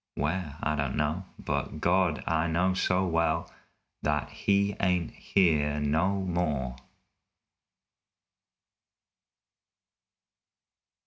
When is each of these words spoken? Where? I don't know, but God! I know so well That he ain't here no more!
Where? 0.15 0.57
I 0.63 0.75
don't 0.75 0.95
know, 0.95 1.25
but 1.37 1.79
God! 1.79 2.23
I 2.25 2.47
know 2.47 2.73
so 2.73 3.05
well 3.05 3.51
That 4.01 4.31
he 4.31 4.75
ain't 4.79 5.11
here 5.11 5.79
no 5.79 6.21
more! 6.21 6.75